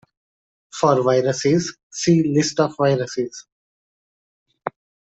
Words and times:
For 0.73 1.03
viruses, 1.03 1.77
see 1.91 2.33
list 2.33 2.59
of 2.59 2.75
viruses. 2.75 3.45